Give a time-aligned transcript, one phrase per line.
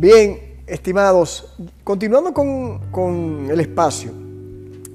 [0.00, 4.12] Bien, estimados, continuando con, con el espacio,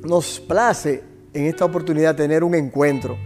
[0.02, 3.18] nos place en esta oportunidad tener un encuentro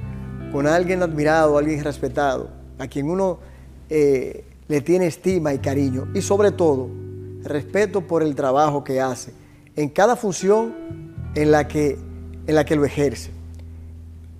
[0.51, 2.49] con alguien admirado, alguien respetado,
[2.79, 3.37] a quien uno
[3.91, 6.89] eh, le tiene estima y cariño y sobre todo
[7.43, 9.31] respeto por el trabajo que hace
[9.75, 10.73] en cada función
[11.35, 11.95] en la que,
[12.47, 13.29] en la que lo ejerce.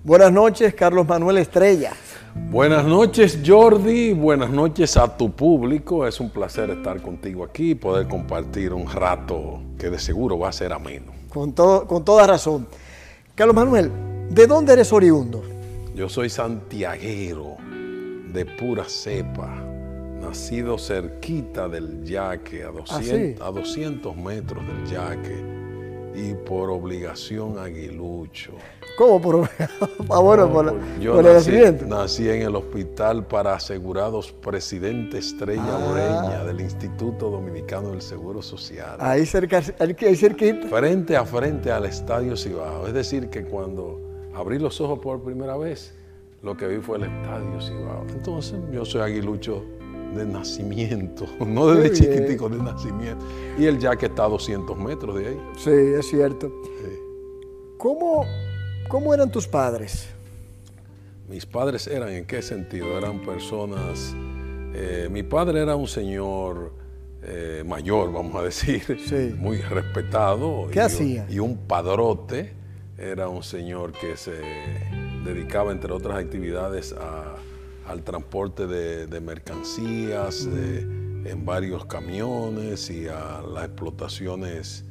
[0.02, 1.92] Buenas noches, Carlos Manuel Estrella.
[2.34, 4.12] Buenas noches, Jordi.
[4.12, 6.06] Buenas noches a tu público.
[6.06, 10.48] Es un placer estar contigo aquí y poder compartir un rato que de seguro va
[10.48, 11.12] a ser ameno.
[11.28, 12.66] Con, todo, con toda razón.
[13.34, 13.90] Carlos Manuel,
[14.30, 15.42] ¿de dónde eres oriundo?
[15.94, 17.56] Yo soy santiaguero
[18.32, 19.54] de pura cepa,
[20.20, 25.57] nacido cerquita del yaque, a 200, a 200 metros del yaque
[26.14, 28.52] y por obligación aguilucho.
[28.96, 29.48] ¿Cómo por
[30.10, 31.52] ah, bueno, por, yo nací,
[31.86, 36.44] nací, en el hospital para asegurados presidente Estrella ah.
[36.44, 38.96] del Instituto Dominicano del Seguro Social.
[38.98, 40.66] Ahí cerca, ahí cerquita.
[40.68, 42.88] Frente a frente al Estadio Cibao.
[42.88, 44.00] Es decir, que cuando
[44.34, 45.94] abrí los ojos por primera vez,
[46.42, 48.04] lo que vi fue el Estadio Cibao.
[48.08, 49.77] Entonces, yo soy aguilucho
[50.14, 53.24] de nacimiento, no desde chiquitico, de nacimiento.
[53.58, 55.40] Y el que está a 200 metros de ahí.
[55.56, 56.52] Sí, es cierto.
[57.76, 58.24] ¿Cómo,
[58.88, 60.08] ¿Cómo eran tus padres?
[61.28, 62.98] Mis padres eran, ¿en qué sentido?
[62.98, 64.14] Eran personas...
[64.74, 66.72] Eh, mi padre era un señor
[67.22, 68.82] eh, mayor, vamos a decir,
[69.38, 70.68] muy respetado.
[70.70, 71.26] ¿Qué hacía?
[71.28, 72.54] Y un padrote.
[72.96, 74.40] Era un señor que se
[75.24, 77.36] dedicaba, entre otras actividades, a
[77.88, 84.84] al transporte de, mercancías en varios camiones y a las explotaciones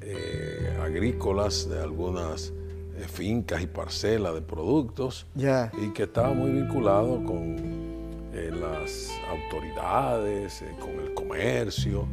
[0.00, 2.52] eh, agrícolas de algunas
[2.96, 5.26] eh, fincas y parcelas de productos.
[5.80, 7.56] Y que estaba muy vinculado con
[8.32, 12.06] eh, las autoridades, con el comercio.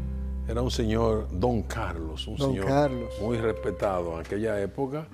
[0.47, 5.07] Era un señor, don Carlos, un señor muy respetado en aquella época,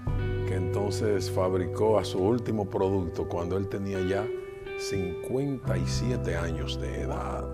[0.48, 4.28] que entonces fabricó a su último producto cuando él tenía ya
[4.78, 7.48] 57 años de edad.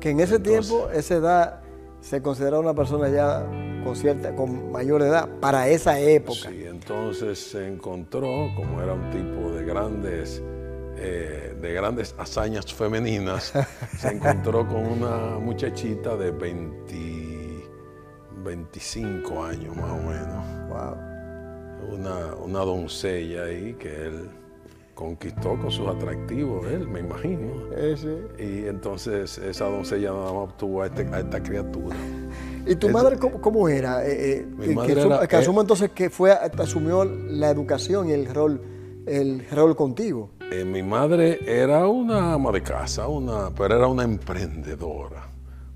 [0.00, 1.60] Que en ese tiempo, esa edad,
[2.00, 3.46] se consideraba una persona ya
[3.82, 6.50] con cierta, con mayor edad para esa época.
[6.50, 10.42] Sí, entonces se encontró, como era un tipo de grandes,
[10.96, 13.52] eh, de grandes hazañas femeninas,
[13.98, 17.68] se encontró con una muchachita de 20,
[18.44, 20.68] 25 años más o menos.
[20.68, 21.14] Wow.
[21.94, 24.30] Una, una doncella ahí que él
[24.94, 27.68] conquistó con sus atractivos, él, me imagino.
[28.38, 31.96] Y entonces esa doncella nada más obtuvo a, este, esta criatura.
[32.66, 34.06] ¿Y tu madre cómo, era?
[34.06, 38.12] Eh, eh, mi madre que, era, que asumo entonces que fue, asumió la educación y
[38.12, 38.60] el rol,
[39.06, 40.30] el rol contigo.
[40.50, 45.28] Eh, mi madre era una ama de casa, una, pero era una emprendedora.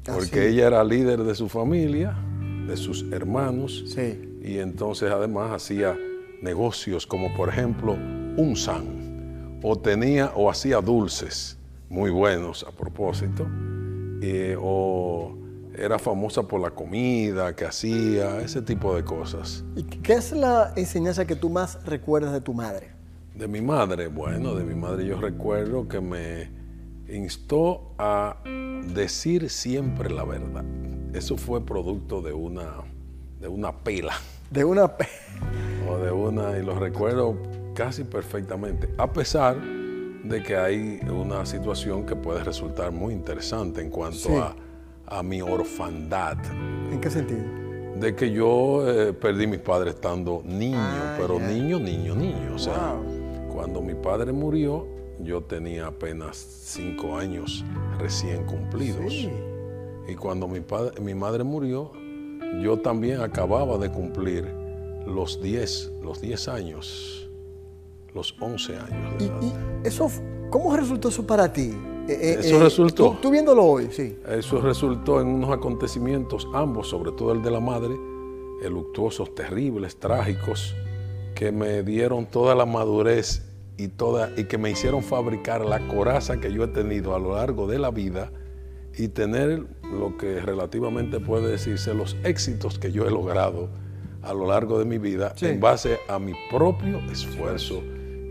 [0.06, 2.17] Ah, porque ella era líder de su familia,
[2.67, 3.85] de sus hermanos.
[3.89, 4.39] Sí.
[4.43, 5.97] Y entonces además hacía
[6.41, 8.98] negocios como por ejemplo un san
[9.63, 11.59] o tenía o hacía dulces
[11.89, 13.47] muy buenos a propósito,
[14.61, 15.35] o
[15.77, 19.65] era famosa por la comida que hacía, ese tipo de cosas.
[19.77, 22.89] ¿Y qué es la enseñanza que tú más recuerdas de tu madre?
[23.35, 26.51] De mi madre, bueno, de mi madre yo recuerdo que me
[27.09, 28.37] instó a
[28.93, 30.65] decir siempre la verdad.
[31.15, 32.83] Eso fue producto de una,
[33.41, 34.15] de una pela.
[34.51, 35.11] De una pela.
[35.89, 37.35] O de una, y lo recuerdo
[37.78, 43.89] casi perfectamente, a pesar de que hay una situación que puede resultar muy interesante en
[43.89, 44.53] cuanto
[45.06, 46.38] a, mi orfandad.
[46.91, 47.44] ¿En qué sentido?
[48.00, 52.56] De que yo eh, perdí a mis padres estando niño, ah, pero niño, niño, niño.
[52.56, 52.97] O sea,
[53.53, 54.84] cuando mi padre murió,
[55.21, 57.65] yo tenía apenas cinco años
[58.00, 59.28] recién cumplidos.
[60.09, 61.93] Y cuando mi, padre, mi madre murió,
[62.61, 64.53] yo también acababa de cumplir
[65.06, 67.28] los 10 los 10 años
[68.15, 69.23] los 11 años.
[69.23, 70.11] ¿Y, eso,
[70.50, 71.73] cómo resultó eso para ti?
[72.09, 73.19] Eh, eh, eso eh, resultó.
[73.21, 74.19] Tú, viéndolo hoy, sí.
[74.29, 77.94] Eso resultó en unos acontecimientos, ambos, sobre todo el de la madre,
[78.69, 80.75] luctuosos, terribles, trágicos,
[81.35, 83.43] que me dieron toda la madurez
[83.77, 87.37] y, toda, y que me hicieron fabricar la coraza que yo he tenido a lo
[87.37, 88.32] largo de la vida
[88.97, 93.69] y tener lo que relativamente puede decirse los éxitos que yo he logrado
[94.23, 97.82] a lo largo de mi vida en base a mi propio esfuerzo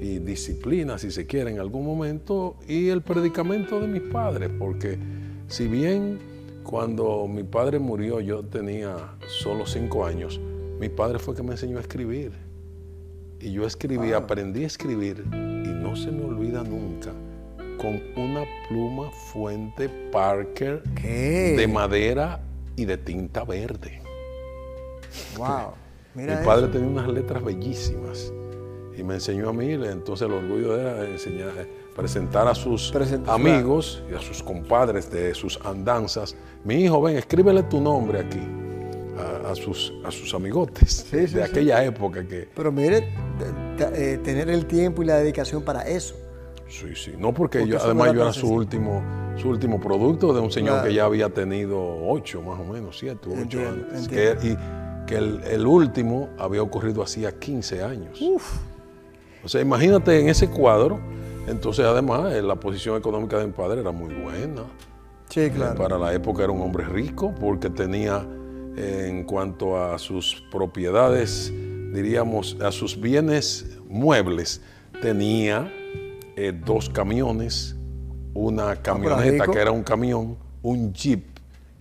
[0.02, 4.98] y disciplina, si se quiere, en algún momento, y el predicamento de mis padres, porque
[5.48, 6.20] si bien
[6.64, 8.96] cuando mi padre murió yo tenía
[9.28, 10.40] solo cinco años,
[10.80, 12.32] mi padre fue que me enseñó a escribir.
[13.40, 17.14] Y yo escribí, aprendí a escribir, y no se me olvida nunca
[17.78, 21.56] con una pluma fuente Parker ¿Qué?
[21.56, 22.42] de madera
[22.76, 24.02] y de tinta verde.
[25.38, 25.74] Wow.
[26.16, 26.46] Mira Mi eso.
[26.50, 28.34] padre tenía unas letras bellísimas
[28.98, 31.52] y me enseñó a mí, entonces el orgullo era enseñar,
[31.96, 36.36] presentar a sus Presentar, amigos y a sus compadres de sus andanzas.
[36.64, 38.42] Mi hijo, ven, escríbele tu nombre aquí
[39.18, 42.48] a, a sus, a sus amigotes Sí, de sí, aquella época que...
[42.56, 43.10] Pero mire,
[43.94, 46.16] eh, tener el tiempo y la dedicación para eso.
[46.70, 49.02] Sí, sí, no porque, Porque yo, además yo era su último,
[49.38, 50.88] su último producto de un señor Claro.
[50.90, 51.80] que ya había tenido
[52.10, 54.04] ocho, más o menos, siete, ocho Entiendo, años.
[54.04, 54.42] entiendo.
[54.42, 54.58] Que- y
[55.08, 58.20] que el, el último había ocurrido hacía 15 años.
[59.44, 61.00] O sea, imagínate en ese cuadro,
[61.48, 64.64] entonces además eh, la posición económica de mi padre era muy buena.
[65.30, 65.76] Sí, Eh, claro.
[65.82, 68.26] Para la época era un hombre rico porque tenía
[68.78, 71.52] eh, en cuanto a sus propiedades,
[71.94, 74.62] diríamos, a sus bienes muebles,
[75.02, 75.72] tenía
[76.36, 77.76] eh, dos camiones,
[78.34, 79.52] una camioneta rico.
[79.52, 81.24] que era un camión, un jeep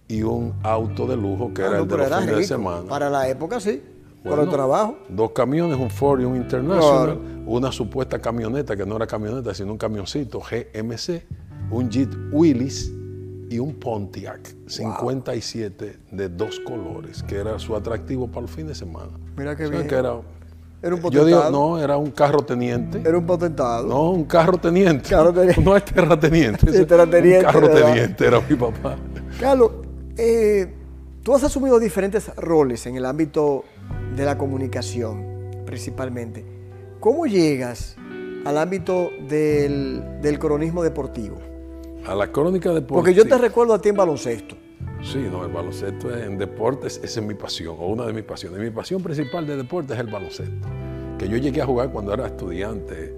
[0.08, 2.88] y un auto de lujo que Ah, era el de los fines de semana.
[2.88, 3.82] Para la época, sí.
[4.26, 4.98] Para Bueno, el trabajo.
[5.08, 7.20] Dos camiones, un Ford y un International, Claro.
[7.46, 11.22] una supuesta camioneta que no era camioneta, sino un camioncito GMC,
[11.70, 12.92] un Jeep Willys
[13.48, 18.74] y un Pontiac 57 de dos colores, que era su atractivo para los fines de
[18.74, 19.10] semana.
[19.36, 19.88] Mira qué O sea, bien.
[19.88, 20.14] que era,
[20.82, 21.50] Era un yo digo, potentado.
[21.52, 23.00] no, era un carro teniente.
[23.04, 23.86] Era un potentado.
[23.86, 25.08] No, un carro teniente.
[25.08, 25.60] Carro teniente.
[25.64, 26.68] No es terrateniente.
[26.68, 28.96] Ese- terrateniente, Un carro teniente era mi papá.
[29.40, 29.70] Carlos,
[30.16, 30.74] eh,
[31.26, 33.64] tú has asumido diferentes roles en el ámbito
[34.14, 36.44] de la comunicación, principalmente.
[37.00, 37.96] ¿Cómo llegas
[38.44, 41.38] al ámbito del, del cronismo deportivo?
[42.06, 44.54] A la crónica de Porque yo te recuerdo a ti en baloncesto.
[45.02, 48.60] Sí, no, el baloncesto es- en deportes, es mi pasión, o una de mis pasiones.
[48.60, 50.68] Mi pasión principal de deporte es el baloncesto.
[51.18, 53.12] Que yo llegué a jugar cuando era estudiante,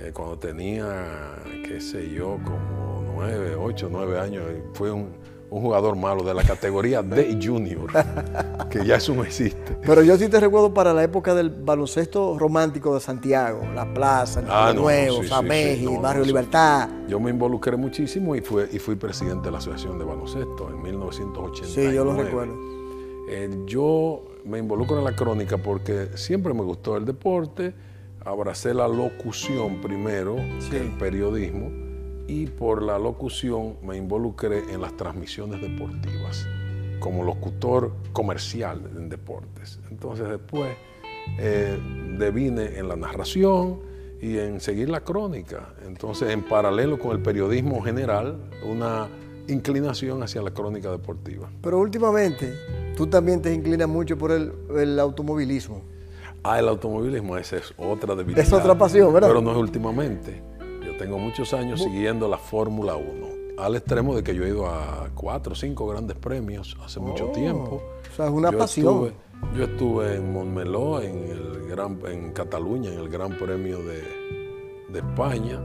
[0.00, 4.44] eh, cuando tenía, qué sé yo, como nueve, ocho, nueve años.
[4.54, 5.08] y Fui un,
[5.50, 7.90] un jugador malo de la categoría D Junior,
[8.70, 9.76] que ya eso no existe.
[9.84, 14.40] Pero yo sí te recuerdo para la época del baloncesto romántico de Santiago, La Plaza,
[14.40, 16.26] el Ah, no, Nuevo, sí, Sameji, sí, no, Barrio no.
[16.26, 16.88] Libertad.
[17.08, 20.82] Yo me involucré muchísimo y, fue, y fui presidente de la Asociación de Baloncesto en
[20.82, 21.90] 1989.
[21.90, 22.54] Sí, yo lo recuerdo.
[23.30, 27.74] Eh, yo me involucro en la crónica porque siempre me gustó el deporte,
[28.24, 30.36] abracé la locución primero
[30.70, 31.87] que el periodismo
[32.28, 36.46] y por la locución me involucré en las transmisiones deportivas
[37.00, 39.80] como locutor comercial en deportes.
[39.90, 40.76] Entonces después
[41.38, 41.78] eh,
[42.18, 43.80] devine en la narración
[44.20, 45.74] y en seguir la crónica.
[45.86, 49.08] Entonces en paralelo con el periodismo general, una
[49.48, 51.48] inclinación hacia la crónica deportiva.
[51.62, 52.52] Pero últimamente,
[52.94, 55.82] tú también te inclinas mucho por el, el automovilismo.
[56.42, 58.44] Ah, el automovilismo, esa es otra debilidad.
[58.44, 59.28] Es otra pasión, ¿verdad?
[59.28, 60.42] Pero no es últimamente.
[60.98, 63.26] Tengo muchos años siguiendo la Fórmula 1,
[63.58, 67.28] al extremo de que yo he ido a cuatro o cinco grandes premios hace mucho
[67.28, 67.82] Oh, tiempo.
[68.12, 68.86] o sea, es una Yo pasión.
[68.94, 69.12] estuve-
[69.56, 74.02] yo estuve en Montmeló, en, el gran, en Cataluña, en el Gran Premio de,
[74.92, 75.60] de España,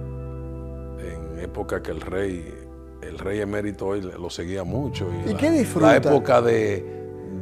[0.99, 2.53] en época que el rey,
[3.01, 5.07] el rey emérito hoy lo seguía mucho.
[5.25, 5.87] ¿Y la, qué disfruta?
[5.87, 6.85] La época de,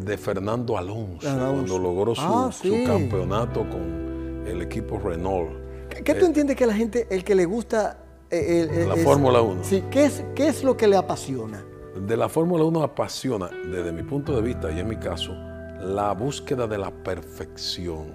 [0.06, 1.52] de Fernando Alonso, Alonso.
[1.54, 5.60] cuando logró su, Ah, su campeonato con el equipo Renault.
[6.04, 7.98] ¿Qué, tú entiendes que la gente, el que le gusta...
[8.30, 9.64] eh, el- La Fórmula 1.
[9.64, 11.64] Sí, ¿qué es, ¿qué es lo que le apasiona?
[12.08, 15.34] De la Fórmula 1 apasiona, desde mi punto de vista y en mi caso,
[15.80, 18.08] la búsqueda de la perfección,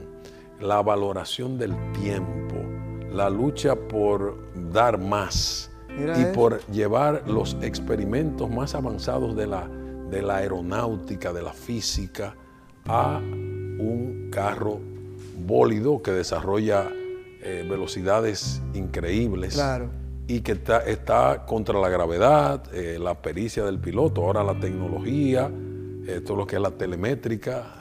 [0.61, 2.57] la valoración del tiempo,
[3.13, 4.39] la lucha por
[4.73, 6.33] dar más Mira y eso.
[6.33, 9.69] por llevar los experimentos más avanzados de la,
[10.11, 12.35] de la aeronáutica, de la física,
[12.87, 14.81] a un carro
[15.47, 16.89] bólido que desarrolla
[17.49, 19.89] eh, velocidades increíbles Claro.
[20.27, 25.49] y que está, está contra la gravedad, eh, la pericia del piloto, ahora la tecnología,
[26.09, 27.75] eh, todo lo que es la telemétrica,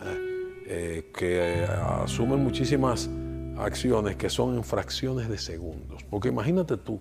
[0.67, 1.65] que
[2.03, 3.10] asumen muchísimas
[3.57, 6.03] acciones que son en fracciones de segundos.
[6.10, 7.00] Porque imagínate tú,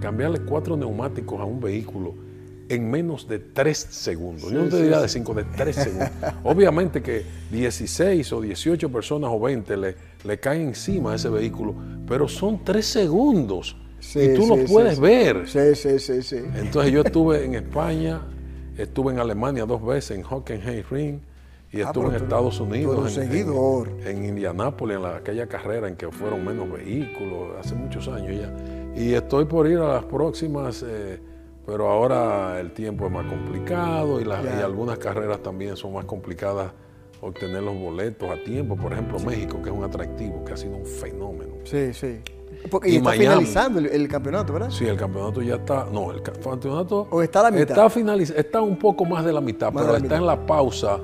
[0.00, 2.14] cambiarle cuatro neumáticos a un vehículo
[2.70, 4.50] en menos de tres segundos.
[4.50, 5.02] Yo no te sí, diría sí.
[5.02, 6.10] de cinco, de tres segundos.
[6.44, 11.74] Obviamente que 16 o 18 personas o 20 le, le caen encima a ese vehículo,
[12.06, 15.00] pero son tres segundos Sí, y tú sí, lo sí, puedes sí.
[15.00, 15.48] ver.
[15.48, 16.36] Sí, sí, sí, sí.
[16.54, 18.22] Entonces yo estuve en España,
[18.78, 21.20] estuve en Alemania dos veces, en Hockenheimring,
[21.72, 23.88] y Ah, estuve en Estados Unidos, en, seguidor.
[24.04, 28.36] en, en Indianápolis, en la- aquella carrera en que fueron menos vehículos, hace muchos años
[28.40, 28.52] ya.
[29.00, 31.20] Y estoy por ir a las próximas, eh,
[31.66, 36.04] pero ahora el tiempo es más complicado y, las- y algunas carreras también son más
[36.04, 36.72] complicadas
[37.20, 38.76] obtener los boletos a tiempo.
[38.76, 41.54] Por ejemplo, México, que es un atractivo, que ha sido un fenómeno.
[41.64, 42.20] Sí, sí.
[42.70, 44.70] Porque, y, está finalizando el, campeonato, ¿verdad?
[44.70, 45.86] Sí, el campeonato ya está.
[45.92, 47.06] No, el campeonato.
[47.10, 47.70] ¿O está a la mitad?
[47.70, 50.98] Está, finaliz, está un poco más de la mitad, pero está en la pausa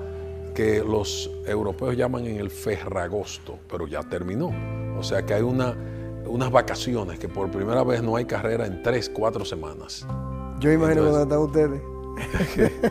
[0.54, 4.50] que los europeos llaman en el ferragosto, pero ya terminó.
[4.98, 5.74] O sea que hay una,
[6.26, 10.06] unas vacaciones que por primera vez no hay carrera en tres, cuatro semanas.
[10.60, 11.82] Yo imagino dónde están ustedes.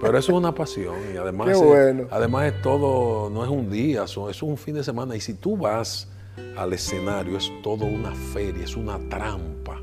[0.00, 1.62] Pero eso es una pasión y además, es,
[2.10, 5.14] además es todo, no es un día, es un fin de semana.
[5.14, 6.08] Y si tú vas
[6.56, 9.80] al escenario, es todo una feria, es una trampa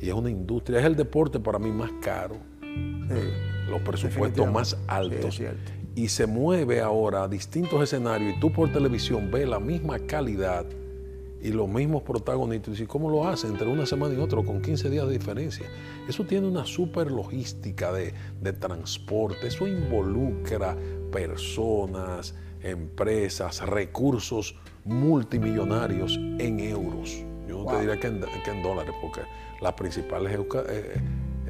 [0.00, 0.78] y es una industria.
[0.78, 2.36] Es el deporte para mí más caro,
[3.68, 5.42] los presupuestos más altos.
[5.96, 10.64] y se mueve ahora a distintos escenarios y tú por televisión ves la misma calidad
[11.40, 12.80] y los mismos protagonistas.
[12.80, 15.66] ¿Y cómo lo hacen entre una semana y otra con 15 días de diferencia?
[16.08, 18.12] Eso tiene una super logística de,
[18.58, 20.76] transporte, eso involucra
[21.12, 27.24] personas, empresas, recursos multimillonarios en euros.
[27.48, 29.22] Yo no te diría que en, dólares, porque
[29.60, 30.38] las principales
[30.68, 31.00] eh,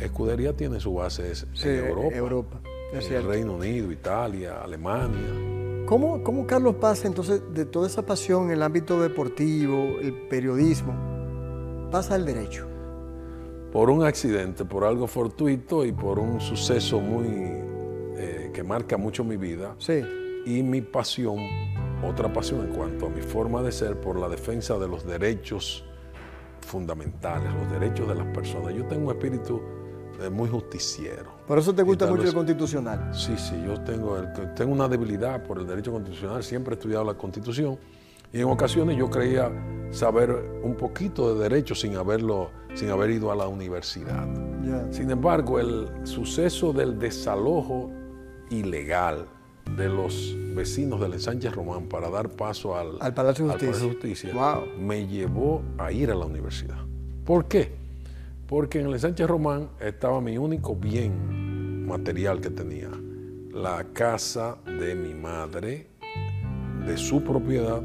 [0.00, 2.16] escuderías tienen su base en Europa.
[2.16, 2.60] Europa.
[2.92, 5.65] el Reino Unido, Italia, Alemania.
[5.86, 10.92] ¿Cómo, ¿Cómo, Carlos pasa entonces de toda esa pasión en el ámbito deportivo, el periodismo,
[11.92, 12.66] pasa al derecho?
[13.70, 17.28] Por un accidente, por algo fortuito y por un suceso muy
[18.16, 19.76] eh, que marca mucho mi vida.
[19.78, 20.02] Sí.
[20.44, 21.36] Y mi pasión,
[22.02, 25.84] otra pasión en cuanto a mi forma de ser, por la defensa de los derechos
[26.62, 28.74] fundamentales, los derechos de las personas.
[28.74, 29.62] Yo tengo un espíritu
[30.22, 31.32] es muy justiciero.
[31.46, 33.10] Por eso te gusta mucho el constitucional.
[33.14, 34.16] Sí, sí, yo tengo,
[34.54, 37.78] tengo una debilidad por el derecho constitucional, siempre he estudiado la constitución
[38.32, 39.50] y en ocasiones yo creía
[39.90, 40.30] saber
[40.62, 44.26] un poquito de derecho sin, haberlo, sin haber ido a la universidad.
[44.90, 47.90] Sin embargo, el suceso del desalojo
[48.50, 49.26] ilegal
[49.76, 54.32] de los vecinos del Sánchez Román para dar paso al, Palacio de Justicia,
[54.78, 56.78] me llevó a ir a la universidad.
[57.24, 57.85] ¿Por qué?
[58.46, 62.90] Porque en el Sánchez Román estaba mi único bien material que tenía,
[63.52, 65.88] la casa de mi madre,
[66.86, 67.82] de su propiedad,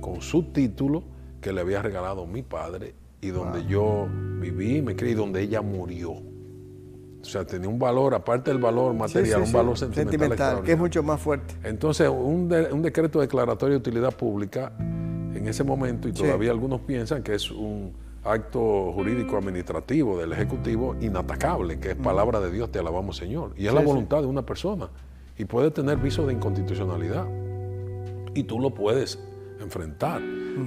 [0.00, 1.04] con su título
[1.40, 4.08] que le había regalado mi padre y donde yo
[4.40, 6.12] viví, me crié, donde ella murió.
[6.12, 11.02] O sea, tenía un valor, aparte del valor material, un valor sentimental, que es mucho
[11.02, 11.54] más fuerte.
[11.62, 17.22] Entonces, un, un decreto declaratorio de utilidad pública en ese momento, y todavía algunos piensan
[17.22, 17.92] que es un
[18.24, 23.52] acto jurídico administrativo del Ejecutivo inatacable, que es palabra de Dios, te alabamos Señor.
[23.56, 24.90] Y es la voluntad de una persona.
[25.38, 27.26] Y puede tener viso de inconstitucionalidad.
[28.34, 29.18] Y tú lo puedes
[29.60, 30.20] enfrentar.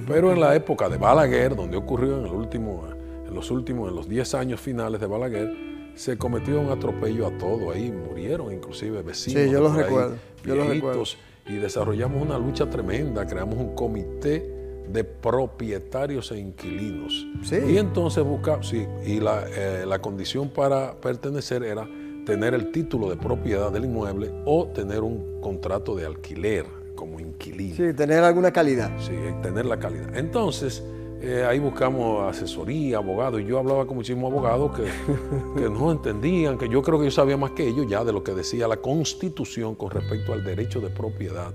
[0.06, 2.84] Pero en la época de Balaguer, donde ocurrió en, el último,
[3.26, 7.38] en los últimos, en los 10 años finales de Balaguer, se cometió un atropello a
[7.38, 9.42] todo ahí, murieron inclusive vecinos.
[9.44, 10.16] Sí, yo los recuerdo.
[10.44, 11.04] yo los recuerdo.
[11.46, 14.53] Y desarrollamos una lucha tremenda, creamos un comité
[14.88, 17.26] de propietarios e inquilinos.
[17.50, 21.88] Y entonces busca, sí, y la, eh, la, condición para pertenecer era
[22.24, 27.76] tener el título de propiedad del inmueble o tener un contrato de alquiler como inquilino.
[27.76, 28.90] Sí, tener alguna calidad.
[28.98, 29.12] Sí,
[29.42, 30.16] tener la calidad.
[30.16, 30.82] Entonces,
[31.20, 34.84] eh, ahí buscamos asesoría, abogados, y yo hablaba con muchísimos abogados que,
[35.60, 38.22] que no entendían, que yo creo que yo sabía más que ellos ya de lo
[38.22, 41.52] que decía la constitución con respecto al derecho de propiedad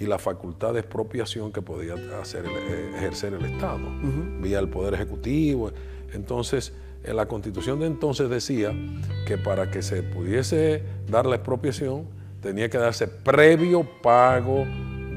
[0.00, 3.82] y la facultad de expropiación que podía hacer eh, ejercer el Estado,
[4.40, 5.70] vía el Poder Ejecutivo.
[6.14, 6.72] Entonces,
[7.04, 8.74] en la constitución de entonces decía
[9.26, 12.06] que para que se pudiese dar la expropiación
[12.42, 14.64] tenía que darse previo pago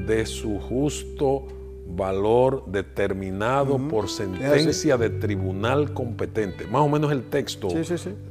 [0.06, 1.46] de su justo
[1.88, 6.66] valor determinado por sentencia de tribunal competente.
[6.66, 7.68] Más o menos el texto,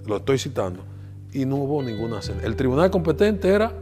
[0.05, 0.83] lo estoy citando,
[1.31, 2.47] y no hubo ninguna sentencia.
[2.47, 3.73] El tribunal competente era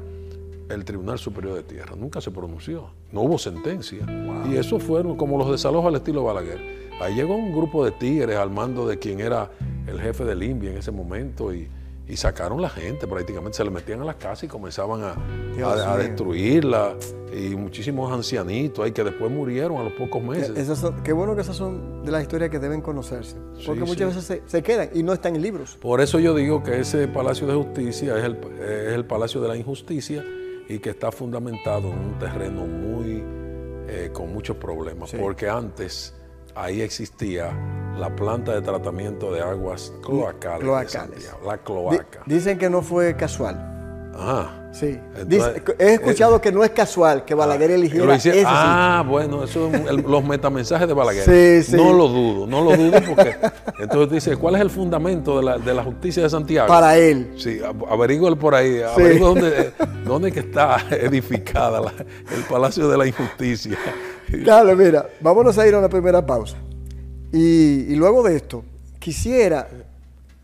[0.74, 1.96] el Tribunal Superior de Tierra.
[1.96, 4.06] Nunca se pronunció, no hubo sentencia.
[4.50, 6.82] Y eso fueron como los desalojos al estilo Balaguer.
[7.02, 9.50] Ahí llegó un grupo de tigres al mando de quien era
[9.88, 11.68] el jefe del INVI en ese momento y,
[12.14, 16.98] sacaron la gente prácticamente, se le metían a la casa y comenzaban a, a, destruirla.
[17.34, 20.52] Y muchísimos ancianitos ahí que después murieron a los pocos meses.
[21.06, 24.62] qué bueno que esas son de las historias que deben conocerse, porque muchas veces se,
[24.62, 25.78] quedan y no están en libros.
[25.82, 29.48] Por eso yo digo que ese Palacio de Justicia es el, es el Palacio de
[29.48, 30.22] la Injusticia
[30.68, 33.24] y que está fundamentado en un terreno muy
[33.88, 36.14] eh, con muchos problemas, porque antes
[36.56, 37.52] ahí existía
[37.98, 40.64] la planta de tratamiento de aguas cloacales,
[41.46, 42.24] la cloaca.
[42.26, 43.81] Dicen que no fue casual.
[44.14, 44.62] Ajá.
[44.72, 44.98] Sí.
[45.80, 49.70] he escuchado que no es casual que Balaguer ah, eligiera ese Ah, bueno, eso
[50.08, 51.24] los metamensajes de Balaguer.
[51.26, 51.76] Sí, sí.
[51.76, 53.36] No lo dudo, no lo dudo porque
[53.80, 56.68] entonces dice, ¿cuál es el fundamento de la, de la justicia de Santiago?
[56.68, 57.34] Para él.
[57.38, 59.72] Sí, averígüelo por ahí, averigüe dónde,
[60.06, 61.82] dónde que está edificada
[62.34, 63.78] el Palacio de la Injusticia.
[64.44, 66.56] Claro, mira, vámonos a ir a una primera pausa.
[67.34, 68.64] Y, y luego de esto,
[69.00, 69.68] quisiera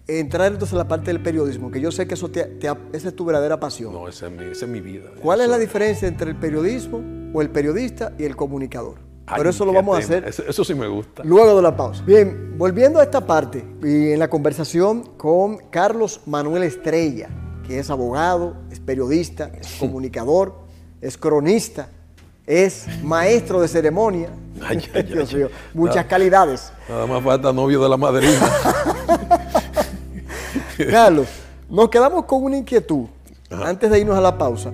[0.07, 2.77] entrar entonces a la parte del periodismo, que yo sé que eso te, te ha-
[2.93, 3.93] esa es tu verdadera pasión.
[3.93, 5.09] No, esa es mi, esa es mi vida.
[5.21, 7.01] ¿Cuál es la diferencia entre el periodismo
[7.33, 8.99] o el periodista y el comunicador?
[9.25, 11.21] Ay, Pero eso lo vamos a hacer Eso, eso sí me gusta.
[11.25, 12.01] luego de la pausa.
[12.05, 17.27] Bien, volviendo a esta parte y en la conversación con Carlos Manuel Estrella,
[17.67, 20.55] que es abogado, es periodista, es comunicador,
[21.01, 21.89] es cronista,
[22.45, 24.29] es maestro de ceremonia.
[24.65, 26.07] Ay, ay, Dios mío, muchas Nada.
[26.07, 26.71] calidades.
[26.87, 28.39] Nada más falta novio de la madrina.
[30.91, 31.27] Carlos,
[31.69, 33.05] nos quedamos con una inquietud
[33.49, 34.71] antes de irnos a la pausa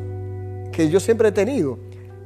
[0.72, 1.77] que yo siempre he tenido.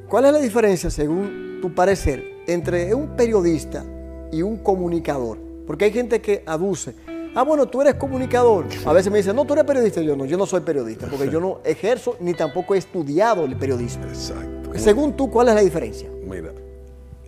[0.08, 3.84] ¿Cuál es la diferencia, según tu parecer, entre un periodista
[4.32, 5.38] y un comunicador?
[5.68, 6.96] Porque hay gente que aduce.
[7.36, 8.66] Ah, bueno, tú eres comunicador.
[8.86, 10.02] A veces me dicen, no, tú eres periodista.
[10.02, 13.56] Yo no, yo no soy periodista, porque yo no ejerzo ni tampoco he estudiado el
[13.58, 14.06] periodismo.
[14.06, 14.72] Exacto.
[14.76, 16.10] Según tú, ¿cuál es la diferencia?
[16.26, 16.52] Mira,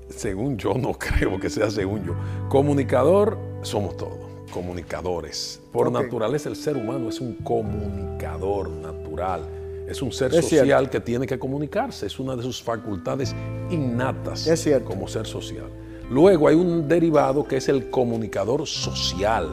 [0.09, 2.15] según yo, no creo que sea según yo.
[2.47, 4.17] Comunicador somos todos,
[4.49, 5.61] comunicadores.
[5.71, 9.41] Por naturaleza, el ser humano es un comunicador natural.
[9.87, 10.89] Es un ser Es social cierto.
[10.91, 12.05] que tiene que comunicarse.
[12.05, 13.35] Es una de sus facultades
[13.71, 14.87] innatas Es cierto.
[14.89, 15.67] como ser social.
[16.09, 19.49] Luego hay un derivado que es el comunicador social.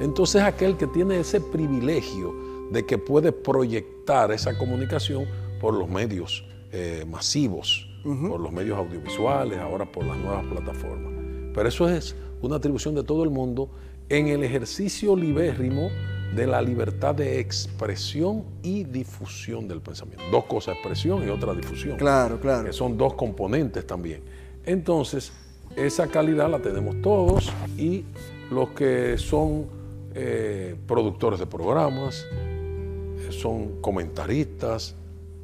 [0.00, 2.34] Entonces aquel que tiene ese privilegio
[2.70, 5.26] de que puede proyectar esa comunicación
[5.60, 11.12] por los medios eh, masivos, por los medios audiovisuales, ahora por las nuevas plataformas.
[11.52, 13.68] Pero eso es una atribución de todo el mundo
[14.10, 15.90] en el ejercicio libérrimo
[16.34, 20.22] de la libertad de expresión y difusión del pensamiento.
[20.30, 22.64] Dos cosas, expresión y otra difusión Claro, claro.
[22.64, 24.22] que son dos componentes también.
[24.66, 25.32] Entonces,
[25.76, 28.04] esa calidad la tenemos todos y
[28.50, 29.66] los que son
[30.14, 34.96] eh, productores de programas, eh, son comentaristas,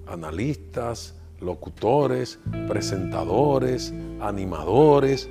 [0.06, 5.30] analistas, locutores, presentadores, animadores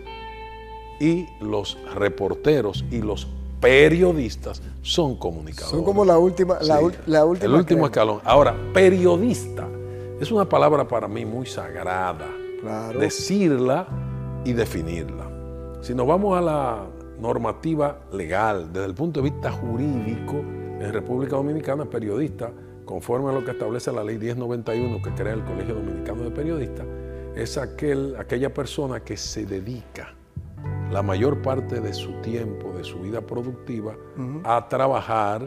[0.99, 3.27] y los reporteros y los
[3.59, 5.71] periodistas son comunicadores.
[5.71, 7.45] Son como la última, la, Sí, la última.
[7.45, 7.85] El último crema.
[7.87, 8.21] escalón.
[8.23, 9.67] Ahora, periodista
[10.19, 12.27] es una palabra para mí muy sagrada.
[12.61, 12.99] Claro.
[12.99, 13.87] Decirla
[14.45, 15.29] y definirla.
[15.81, 16.85] Si nos vamos a la
[17.19, 22.51] normativa legal, desde el punto de vista jurídico, en República Dominicana, periodista,
[22.85, 26.85] conforme a lo que establece la ley 1091 que crea el Colegio Dominicano de Periodistas,
[27.35, 30.13] es aquel, aquella persona que se dedica
[30.91, 33.95] la mayor parte de su tiempo, de su vida productiva,
[34.43, 35.45] a trabajar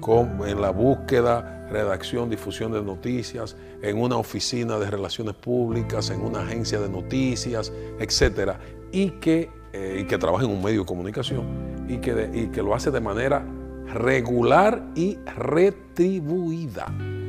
[0.00, 6.20] con- en la búsqueda, redacción, difusión de noticias, en una oficina de relaciones públicas, en
[6.20, 8.58] una agencia de noticias, etcétera,
[8.92, 12.46] y que, eh, y que trabaja en un medio de comunicación y que, de- y
[12.48, 13.44] que lo hace de manera
[13.94, 16.86] regular y retribuida,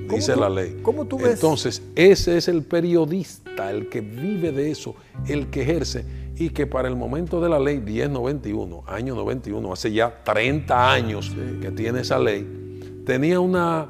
[0.09, 0.79] dice tú- la ley.
[0.81, 1.33] cómo tú ves?
[1.35, 4.95] Entonces, ese es el periodista, el que vive de eso,
[5.27, 6.05] el que ejerce
[6.39, 11.35] y que para el momento de la ley 1091, año 91, hace ya 30 años
[11.61, 13.87] que tiene esa ley, tenía una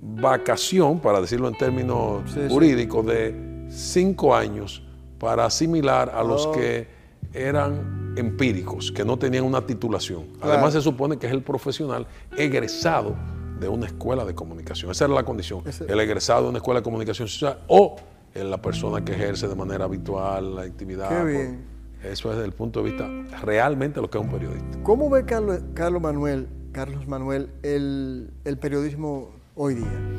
[0.00, 2.48] vacación, para decirlo en términos Sí, sí.
[2.48, 4.82] jurídicos, de cinco años
[5.18, 6.52] para asimilar a los Oh.
[6.52, 6.86] que
[7.32, 10.24] eran empíricos, que no tenían una titulación.
[10.38, 10.52] Claro.
[10.52, 12.06] Además se supone que es el profesional
[12.36, 13.14] egresado
[13.60, 14.90] de una escuela de comunicación.
[14.90, 15.62] Esa era la condición.
[15.66, 17.96] Ese- El egresado de una escuela de comunicación social o
[18.34, 21.08] la persona que ejerce de manera habitual la actividad.
[21.08, 21.75] Qué por- bien.
[22.10, 23.08] Eso es desde el punto de vista
[23.42, 24.78] realmente lo que es un periodista.
[24.82, 30.14] ¿Cómo ve Carlos, Carlos Manuel, Carlos Manuel el, el periodismo hoy día?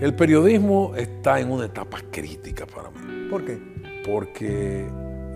[0.00, 3.28] El periodismo está en una etapa crítica para mí.
[3.30, 3.72] ¿Por qué?
[4.04, 4.88] porque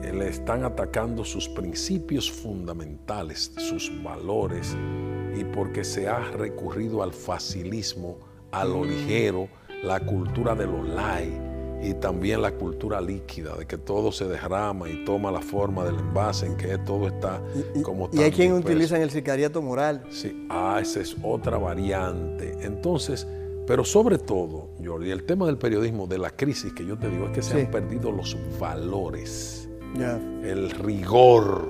[0.03, 4.77] le están atacando sus principios fundamentales, sus valores,
[5.37, 8.19] y porque se ha recurrido al facilismo,
[8.53, 9.49] a lo ligero,
[9.83, 14.89] la cultura de lo light y también la cultura líquida, de que todo se derrama
[14.89, 17.43] y toma la forma del envase, en que todo está
[17.75, 20.03] Y, como y hay quien utiliza el sicariato moral.
[20.11, 22.57] Sí, ah, esa es otra variante.
[22.62, 23.27] Entonces,
[23.67, 27.27] pero sobre todo, Jordi, el tema del periodismo, de la crisis que yo te digo,
[27.27, 27.61] es que se Sí.
[27.61, 29.69] han perdido los valores,
[30.45, 31.69] el rigor.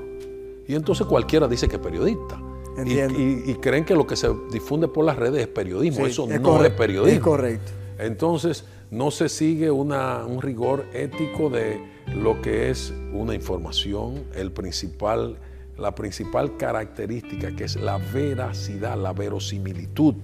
[0.69, 2.41] Y entonces cualquiera dice que es periodista.
[2.77, 3.19] Y, Entiendo.
[3.19, 6.05] y- y creen que lo que se difunde por las redes es periodismo.
[6.05, 7.17] Sí, Eso es no es periodismo.
[7.17, 7.73] es correcto.
[7.99, 11.81] Entonces, no se sigue una- un rigor ético de
[12.15, 15.37] lo que es una información, el principal,
[15.79, 20.15] la principal característica que es la veracidad, la verosimilitud,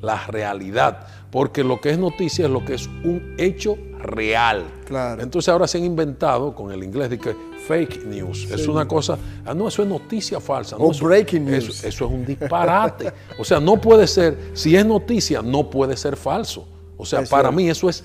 [0.00, 4.64] la realidad, porque lo que es noticia es lo que es un hecho real.
[4.84, 5.22] Claro.
[5.22, 7.36] Entonces ahora se han inventado con el inglés de que
[7.68, 10.76] fake news es una cosa, ah, no, eso es noticia falsa.
[10.76, 11.84] no, O eso- breaking news.
[11.84, 13.12] eso es un disparate.
[13.38, 16.66] O sea, no puede ser, si es noticia, no puede ser falso.
[16.96, 18.04] O sea, para mí eso es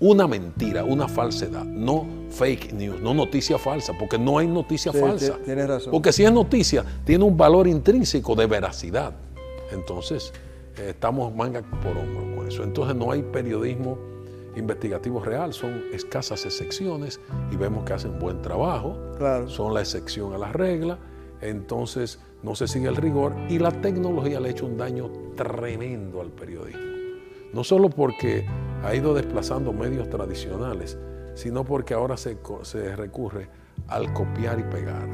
[0.00, 5.38] una mentira, una falsedad, no fake news, no noticia falsa, porque no hay noticia falsa.
[5.44, 5.90] Tienes razón.
[5.90, 9.14] Porque si es noticia, tiene un valor intrínseco de veracidad.
[9.72, 10.32] Entonces,
[10.78, 12.62] eh, estamos manga por hombro con eso.
[12.62, 13.98] Entonces, no hay periodismo
[14.56, 17.20] investigativo real, son escasas excepciones
[17.52, 18.96] y vemos que hacen buen trabajo,
[19.46, 20.98] son la excepción a la regla,
[21.42, 26.20] entonces no se sigue el rigor y la tecnología le ha hecho un daño tremendo
[26.20, 26.80] al periodismo.
[27.52, 28.46] No solo porque
[28.86, 30.96] ha ido desplazando medios tradicionales,
[31.34, 32.36] sino porque ahora se,
[32.94, 33.48] recurre
[33.88, 35.08] al copiar y pegar.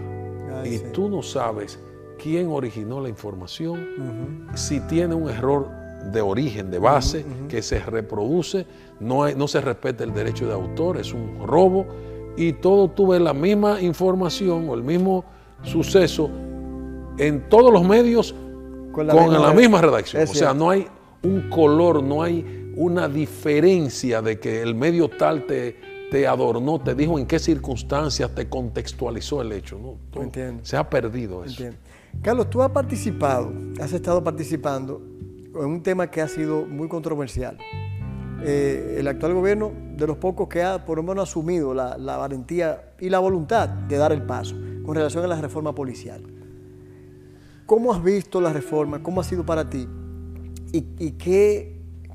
[0.65, 1.79] y tú no sabes
[2.23, 5.69] quién originó la información, si tiene un error
[6.13, 8.67] de origen, de base, que se reproduce,
[9.01, 11.87] no, no se respeta el derecho de autor, es un robo,
[12.37, 15.25] y todo tuve la misma información o el mismo
[15.63, 16.31] suceso
[17.19, 18.35] en todos los medios
[18.93, 20.23] con la, misma, redacción.
[20.25, 20.87] O sea, no hay
[21.23, 25.77] un color, no hay una diferencia de que el medio tal te,
[26.11, 29.79] te adornó, te dijo en qué circunstancias te contextualizó el hecho.
[29.79, 30.31] ¿no?
[30.63, 31.65] Se ha perdido eso.
[32.21, 35.01] Carlos, tú has participado, has estado participando
[35.55, 37.59] en un tema que ha sido muy controversial.
[38.45, 42.93] Eh, el actual gobierno, de los pocos que ha por lo menos asumido la, valentía
[42.99, 46.23] y la voluntad de dar el paso con relación a la reforma policial.
[47.67, 49.03] ¿Cómo has visto la reforma?
[49.03, 49.87] ¿Cómo ha sido para ti?
[50.73, 51.72] ¿Y, qué,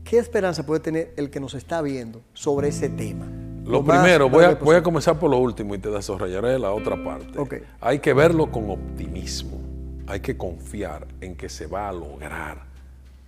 [0.10, 3.28] qué, esperanza puede tener el que nos está viendo sobre ese tema?
[3.66, 7.04] Lo, primero, voy a, voy a, comenzar por lo último y te desarrollaré la otra
[7.04, 7.64] parte.
[7.82, 9.60] Hay que verlo con optimismo.
[10.08, 12.64] Hay que confiar en que se va a lograr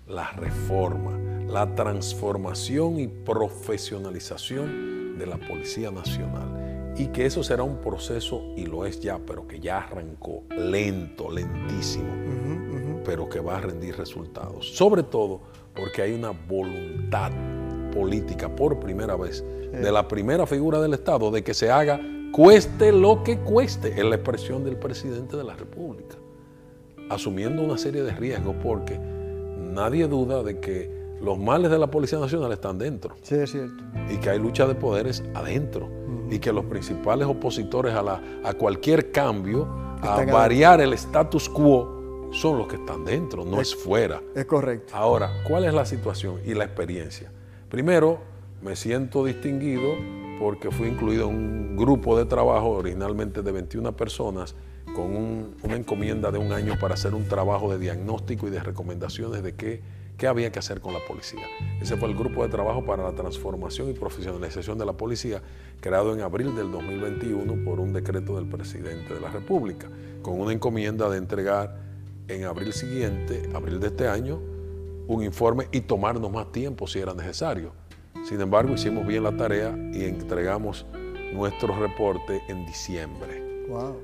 [0.08, 6.94] la reforma, la transformación y profesionalización de la Policía Nacional.
[6.98, 11.30] Y que eso será un proceso, y lo es ya, pero que ya arrancó lento,
[11.30, 12.14] lentísimo,
[13.10, 14.70] pero que va a rendir resultados.
[14.78, 15.42] Sobre todo
[15.74, 17.32] porque hay una voluntad
[17.92, 22.00] política por primera vez de la primera figura del Estado de que se haga
[22.32, 26.18] cueste lo que cueste, en la expresión del presidente de la República,
[27.10, 32.20] asumiendo una serie de riesgos porque nadie duda de que los males de la Policía
[32.20, 33.16] Nacional están dentro.
[33.24, 33.84] Sí, es cierto.
[34.12, 35.90] Y que hay lucha de poderes adentro.
[36.30, 39.68] Y que los principales opositores a, la, a cualquier cambio,
[40.00, 41.99] a variar el status quo,
[42.32, 44.22] son los que están dentro, no es, fuera.
[44.36, 44.96] Es correcto.
[44.96, 47.32] Ahora, ¿cuál es la situación y la experiencia?
[47.70, 48.20] Primero,
[48.62, 49.96] me siento distinguido
[50.40, 54.56] porque fui incluido en un grupo de trabajo originalmente de 21 personas
[54.96, 59.44] con una encomienda de un año para hacer un trabajo de diagnóstico y de recomendaciones
[59.44, 59.82] de qué,
[60.18, 61.46] qué había que hacer con la policía.
[61.82, 65.42] Ese fue el grupo de trabajo para la transformación y profesionalización de la policía,
[65.80, 69.90] creado en abril del 2021 por un decreto del presidente de la República,
[70.22, 71.89] con una encomienda de entregar
[72.30, 74.40] en abril siguiente, abril de este año,
[75.08, 77.74] un informe y tomarnos más tiempo si era necesario.
[78.24, 80.86] Sin embargo, hicimos bien la tarea y entregamos
[81.34, 83.50] nuestro reporte en diciembre.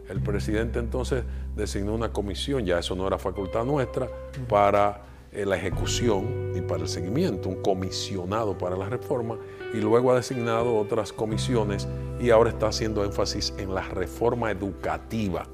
[0.10, 1.24] El presidente entonces
[1.56, 4.08] designó una comisión, ya eso no era facultad nuestra,
[4.48, 9.40] para eh, la ejecución y para el seguimiento, un comisionado para la reforma,
[9.74, 11.88] y luego ha designado otras comisiones
[12.20, 15.48] y ahora está haciendo énfasis en la reforma educativa.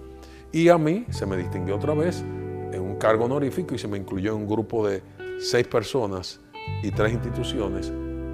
[0.52, 2.22] Y a mí se me distinguió otra vez
[2.72, 5.02] en un cargo honorífico y se me incluyó en un grupo de
[5.40, 6.40] seis personas
[6.84, 7.92] y tres instituciones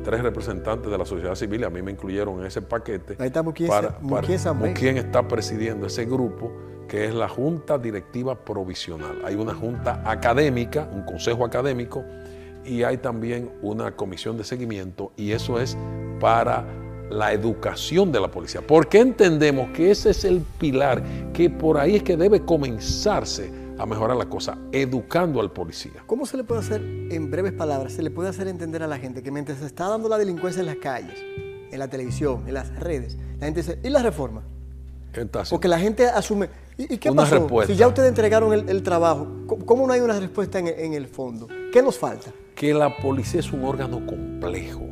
[0.08, 3.18] tres representantes de la sociedad civil, a mí me incluyeron en ese paquete.
[3.20, 4.00] Ahí está para,
[4.74, 6.50] quién está presidiendo ese grupo,
[6.88, 9.20] que es la Junta Directiva Provisional.
[9.26, 12.06] Hay una junta académica, un consejo académico,
[12.64, 15.78] y hay también una comisión de seguimiento, y eso es
[16.22, 16.66] para
[17.10, 18.62] la educación de la policía.
[18.66, 23.86] Porque entendemos que ese es el pilar, que por ahí es que debe comenzarse a
[23.86, 26.04] mejorar la cosa, educando al policía.
[26.06, 28.98] ¿Cómo se le puede hacer, en breves palabras, se le puede hacer entender a la
[28.98, 31.20] gente que mientras se está dando la delincuencia en las calles,
[31.72, 34.44] en la televisión, en las redes, la gente dice, ¿y la reforma?
[35.50, 37.48] Porque la gente asume, ¿y, qué pasó?
[37.66, 39.28] Si ya ustedes entregaron el, trabajo,
[39.66, 41.48] ¿cómo no hay una respuesta en, el fondo?
[41.72, 42.32] ¿Qué nos falta?
[42.56, 44.86] Que la policía es un órgano complejo,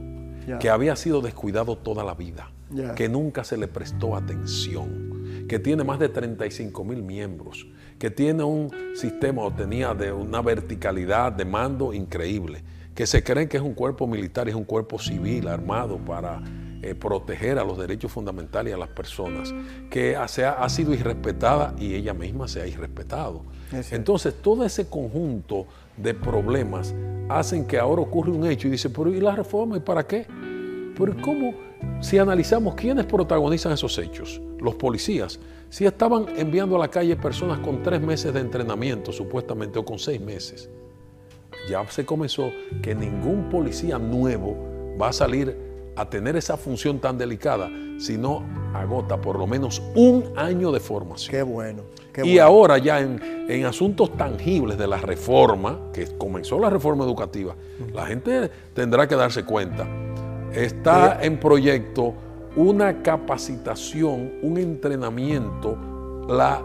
[0.59, 2.51] que había sido descuidado toda la vida,
[2.95, 7.67] que nunca se le prestó atención, que tiene más de 35 mil miembros,
[7.99, 13.47] que tiene un sistema o tenía de una verticalidad de mando increíble, que se creen
[13.47, 16.41] que es un cuerpo militar, es un cuerpo civil armado para
[16.81, 19.53] eh, proteger a los derechos fundamentales y a las personas,
[19.89, 23.43] que ha, ha sido irrespetada y ella misma se ha irrespetado.
[23.91, 25.65] Entonces, todo ese conjunto
[25.97, 26.93] de problemas
[27.29, 29.77] hacen que ahora ocurre un hecho y dice, pero ¿y la reforma?
[29.77, 30.27] ¿Y para qué?
[30.97, 31.53] Pero ¿cómo?
[32.01, 37.60] Si analizamos quiénes protagonizan esos hechos, los policías, si estaban enviando a la calle personas
[37.60, 40.69] con tres meses de entrenamiento, supuestamente, o con seis meses,
[41.69, 44.55] ya se comenzó que ningún policía nuevo
[44.99, 45.58] va a salir
[45.95, 50.79] a tener esa función tan delicada si no agota por lo menos un año de
[50.79, 51.31] formación.
[51.31, 51.84] Qué bueno.
[52.12, 52.43] Qué y bueno.
[52.43, 57.55] ahora ya en, en asuntos tangibles de la reforma, que comenzó la reforma educativa,
[57.93, 59.88] la gente tendrá que darse cuenta.
[60.55, 62.13] Está en proyecto
[62.55, 65.77] una capacitación, un entrenamiento,
[66.29, 66.61] la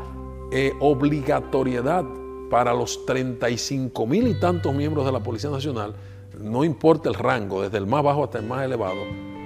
[0.53, 2.05] eh, obligatoriedad
[2.49, 5.95] para los 35 mil y tantos miembros de la Policía Nacional,
[6.39, 9.01] no importa el rango, desde el más bajo hasta el más elevado,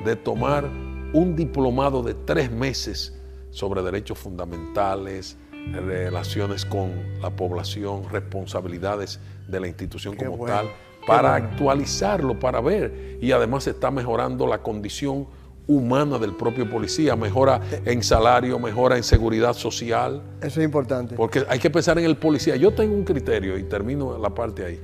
[0.04, 0.68] de tomar
[1.14, 3.18] un diplomado de tres meses
[3.50, 5.38] sobre derechos fundamentales,
[5.72, 10.70] relaciones con la población, responsabilidades de la institución Qué como bueno, tal,
[11.07, 11.47] para bueno.
[11.47, 13.19] actualizarlo, para ver.
[13.21, 15.27] Y además se está mejorando la condición
[15.67, 21.14] humana del propio policía, mejora en salario, mejora en seguridad social, Eso es importante.
[21.17, 22.55] porque hay que pensar en el policía.
[22.57, 24.81] Yo tengo un criterio, y termino la parte ahí,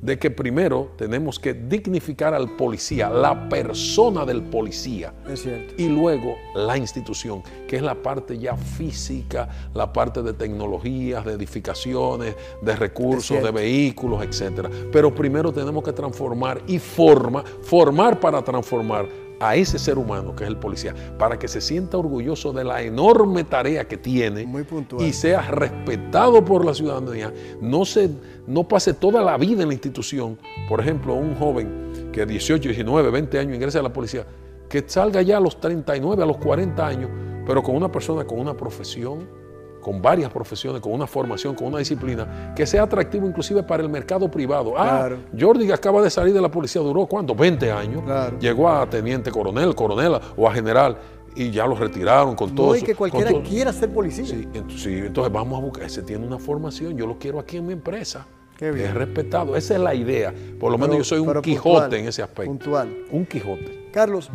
[0.00, 5.74] de que primero tenemos que dignificar al policía, la persona del policía, Es cierto.
[5.76, 11.32] y luego la institución, que es la parte ya física, la parte de tecnologías, de
[11.32, 14.70] edificaciones, de recursos, de vehículos, etcétera.
[14.90, 19.06] Pero primero tenemos que transformar y forma, formar para transformar
[19.40, 22.82] a ese ser humano que es el policía, para que se sienta orgulloso de la
[22.82, 24.66] enorme tarea que tiene Muy
[25.00, 28.10] y sea respetado por la ciudadanía, no, se,
[28.46, 30.38] no pase toda la vida en la institución.
[30.68, 34.26] Por ejemplo, un joven que 18, 19, 20 años ingresa a la policía,
[34.68, 37.10] que salga ya a los 39, a los 40 años,
[37.46, 39.39] pero con una persona con una profesión,
[39.80, 43.88] con varias profesiones, con una formación, con una disciplina, que sea atractivo inclusive para el
[43.88, 44.74] mercado privado.
[44.76, 45.18] Ah, Claro.
[45.38, 48.38] Jordi que acaba de salir de la policía, duró cuánto, 20 años, Claro.
[48.38, 50.96] llegó a teniente coronel, coronela o a general
[51.34, 52.72] y ya lo retiraron con todo.
[52.74, 54.24] No su- que cualquiera todo- quiera ser policía.
[54.26, 57.56] Sí, ent- sí, entonces vamos a buscar, ese tiene una formación, yo lo quiero aquí
[57.56, 58.26] en mi empresa.
[58.56, 58.88] Qué bien.
[58.88, 60.34] Es respetado, esa es la idea.
[60.58, 62.50] Por lo menos yo soy un Quijote puntual, en ese aspecto.
[62.50, 62.94] puntual.
[63.10, 63.88] Un Quijote.
[63.90, 64.28] Carlos,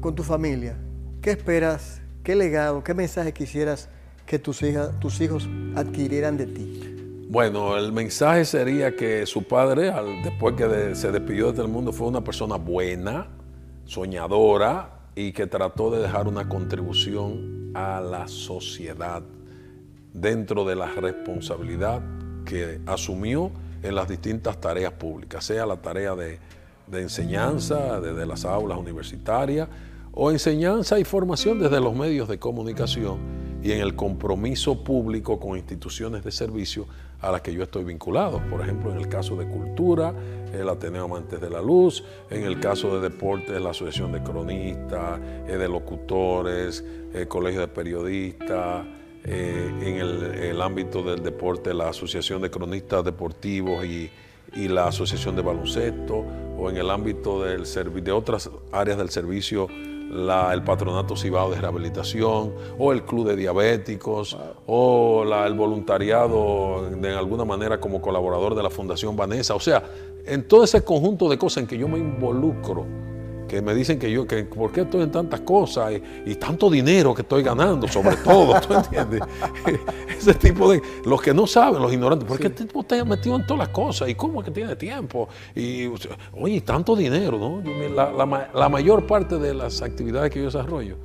[0.00, 0.76] con tu familia,
[1.20, 2.00] ¿qué esperas?
[2.22, 2.84] ¿Qué legado?
[2.84, 3.88] ¿Qué mensaje quisieras
[4.28, 4.60] que tus,
[5.00, 7.24] tus hijos adquirieran de ti?
[7.30, 12.08] Bueno, el mensaje sería que su padre, después que se despidió de este mundo, fue
[12.08, 13.26] una persona buena,
[13.86, 19.22] soñadora y que trató de dejar una contribución a la sociedad
[20.12, 22.02] dentro de la responsabilidad
[22.44, 23.50] que asumió
[23.82, 26.38] en las distintas tareas públicas, sea la tarea de
[26.92, 29.68] enseñanza desde las aulas universitarias
[30.12, 35.56] o enseñanza y formación desde los medios de comunicación y en el compromiso público con
[35.56, 36.86] instituciones de servicio
[37.20, 38.40] a las que yo estoy vinculado.
[38.48, 40.14] Por ejemplo, en el caso de cultura,
[40.52, 45.20] el Ateneo Amantes de la Luz, en el caso de deportes, la Asociación de Cronistas,
[45.48, 48.86] eh, de Locutores, el Colegio de Periodistas,
[49.24, 54.10] eh, en el, el ámbito del deporte, la Asociación de Cronistas Deportivos y,
[54.54, 56.24] y la Asociación de Baloncesto,
[56.56, 59.68] o en el ámbito del de otras áreas del servicio,
[60.10, 66.88] la- el Patronato Cibao de Rehabilitación, o el Club de Diabéticos, o la- el voluntariado
[66.90, 69.54] de alguna manera como colaborador de la Fundación Vanessa.
[69.54, 69.82] O sea,
[70.24, 72.84] en todo ese conjunto de cosas en que yo me involucro
[73.48, 76.70] que me dicen que yo, que por qué estoy en tantas cosas y, y tanto
[76.70, 79.20] dinero que estoy ganando, sobre todo, ¿tú entiendes?
[80.18, 83.36] Ese tipo de, los que no saben, los ignorantes, ¿por qué este tipo está metido
[83.36, 84.08] en todas las cosas?
[84.08, 85.28] ¿Y cómo es que tiene tiempo?
[85.54, 85.86] Y,
[86.34, 87.62] oye, tanto dinero, ¿no?
[87.64, 90.96] Yo la, la ma- la mayor parte de las actividades que yo desarrollo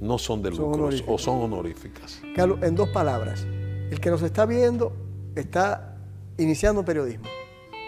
[0.00, 1.08] no son de honoríficas.
[1.14, 2.20] o son honoríficas.
[2.34, 3.46] Carlos, en dos palabras,
[3.90, 4.92] el que nos está viendo
[5.36, 5.96] está
[6.36, 7.26] iniciando periodismo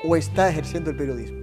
[0.06, 1.36] o está ejerciendo el periodismo.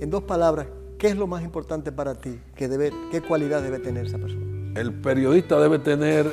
[0.00, 0.66] En dos palabras,
[1.02, 2.38] ¿qué es lo más importante para ti?
[2.54, 4.46] ¿Qué, debe, qué cualidad debe tener esa persona?
[4.80, 6.32] El periodista debe tener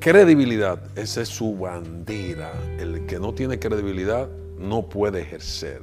[0.00, 2.50] credibilidad, esa es su bandera.
[2.80, 5.82] El que no tiene credibilidad no puede ejercer.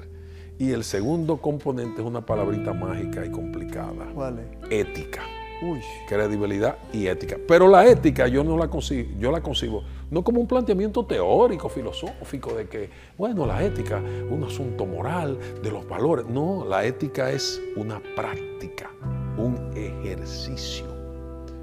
[0.60, 4.72] Y el segundo componente es una palabrita mágica y complicada, ¿Cuál es?
[4.72, 5.22] ética.
[5.62, 7.38] Uy, Credibilidad y ética.
[7.48, 11.70] Pero la ética yo no la concibo, yo la concibo no como un planteamiento teórico,
[11.70, 16.26] filosófico, de que, bueno, la ética, un asunto moral, de los valores.
[16.28, 18.90] No, la ética es una práctica,
[19.38, 20.86] un ejercicio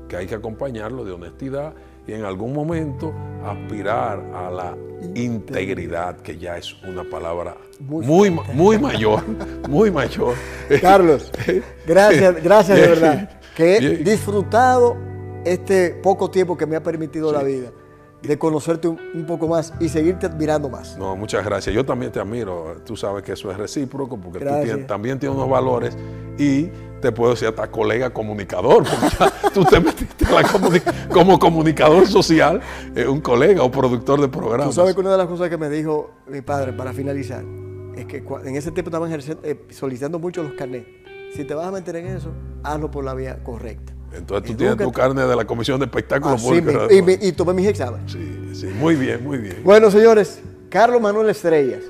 [0.09, 1.73] que hay que acompañarlo de honestidad
[2.07, 4.77] y en algún momento aspirar a la
[5.15, 9.23] integridad, que ya es una palabra Muy muy, ma- muy mayor,
[9.69, 10.35] muy mayor.
[10.83, 11.31] Carlos,
[11.87, 13.31] gracias, gracias de verdad.
[13.55, 14.97] Que he disfrutado
[15.45, 17.71] este poco tiempo que me ha permitido la vida
[18.27, 20.97] de conocerte un, poco más y seguirte admirando más.
[20.99, 21.75] No, muchas gracias.
[21.75, 22.77] Yo también te admiro.
[22.85, 25.97] Tú sabes que eso es recíproco porque tú tienes- también tienes unos valores
[26.39, 26.69] y
[27.01, 31.39] te puedo decir hasta colega comunicador, porque ya tú te metiste a la comuni- como
[31.39, 32.61] comunicador social,
[32.97, 34.75] eh, un colega o productor de Tú programas.
[34.75, 37.45] sabes que una de las cosas que me dijo mi padre para finalizar
[37.97, 40.89] es que en ese tiempo estaban eh, solicitando mucho los carnets.
[41.37, 42.31] Si te vas a meter en eso,
[42.63, 43.94] hazlo por la vía correcta.
[44.17, 46.91] Entonces tú tienes tu carne de la Comisión de Espectáculos Así Públicos.
[47.21, 48.13] y, tomé mis exámenes.
[48.13, 49.59] Sí, sí, muy bien, muy bien.
[49.65, 51.83] Bueno, señores, Carlos Manuel Estrellas,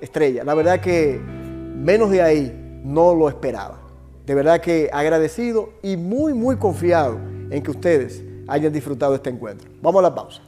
[0.00, 3.80] Estrella, la verdad que menos de ahí no lo esperaba.
[4.26, 7.18] De verdad que agradecido y muy, muy confiado
[7.50, 9.70] en que ustedes hayan disfrutado de este encuentro.
[9.82, 10.42] Vamos a la pausa.